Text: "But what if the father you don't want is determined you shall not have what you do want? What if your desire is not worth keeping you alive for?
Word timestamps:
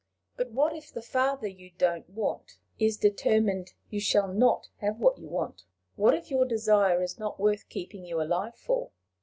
"But 0.35 0.49
what 0.49 0.75
if 0.75 0.91
the 0.91 1.03
father 1.03 1.45
you 1.45 1.69
don't 1.77 2.09
want 2.09 2.57
is 2.79 2.97
determined 2.97 3.73
you 3.91 3.99
shall 3.99 4.27
not 4.33 4.67
have 4.77 4.97
what 4.99 5.19
you 5.19 5.25
do 5.27 5.33
want? 5.33 5.61
What 5.95 6.15
if 6.15 6.31
your 6.31 6.43
desire 6.45 7.03
is 7.03 7.19
not 7.19 7.39
worth 7.39 7.69
keeping 7.69 8.03
you 8.03 8.19
alive 8.19 8.55
for? 8.55 8.89